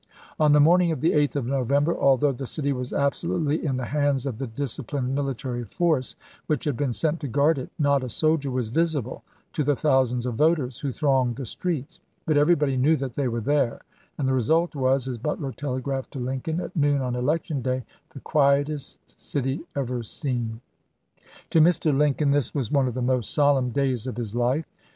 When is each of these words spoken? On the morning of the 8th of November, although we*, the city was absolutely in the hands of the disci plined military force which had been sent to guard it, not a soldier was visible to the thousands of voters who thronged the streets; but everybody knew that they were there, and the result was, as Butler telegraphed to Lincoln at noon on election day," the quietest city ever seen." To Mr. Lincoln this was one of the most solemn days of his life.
On 0.39 0.51
the 0.51 0.59
morning 0.59 0.91
of 0.91 0.99
the 0.99 1.11
8th 1.11 1.35
of 1.35 1.45
November, 1.45 1.95
although 1.95 2.31
we*, 2.31 2.37
the 2.37 2.47
city 2.47 2.73
was 2.73 2.91
absolutely 2.91 3.63
in 3.63 3.77
the 3.77 3.85
hands 3.85 4.25
of 4.25 4.39
the 4.39 4.47
disci 4.47 4.83
plined 4.87 5.13
military 5.13 5.63
force 5.63 6.15
which 6.47 6.63
had 6.63 6.75
been 6.75 6.91
sent 6.91 7.19
to 7.19 7.27
guard 7.27 7.59
it, 7.59 7.69
not 7.77 8.03
a 8.03 8.09
soldier 8.09 8.49
was 8.49 8.69
visible 8.69 9.21
to 9.53 9.63
the 9.63 9.75
thousands 9.75 10.25
of 10.25 10.33
voters 10.33 10.79
who 10.79 10.91
thronged 10.91 11.35
the 11.35 11.45
streets; 11.45 11.99
but 12.25 12.35
everybody 12.35 12.75
knew 12.77 12.95
that 12.97 13.13
they 13.13 13.27
were 13.27 13.41
there, 13.41 13.81
and 14.17 14.27
the 14.27 14.33
result 14.33 14.73
was, 14.73 15.07
as 15.07 15.19
Butler 15.19 15.51
telegraphed 15.51 16.09
to 16.13 16.19
Lincoln 16.19 16.59
at 16.61 16.75
noon 16.75 16.99
on 17.03 17.13
election 17.13 17.61
day," 17.61 17.83
the 18.15 18.21
quietest 18.21 19.21
city 19.21 19.61
ever 19.75 20.01
seen." 20.01 20.61
To 21.51 21.61
Mr. 21.61 21.95
Lincoln 21.95 22.31
this 22.31 22.55
was 22.55 22.71
one 22.71 22.87
of 22.87 22.95
the 22.95 23.03
most 23.03 23.35
solemn 23.35 23.69
days 23.69 24.07
of 24.07 24.17
his 24.17 24.33
life. 24.33 24.65